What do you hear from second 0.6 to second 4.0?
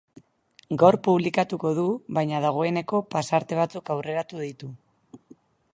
Gaur publikatuko du, baina dagoeneko pasarte batzuk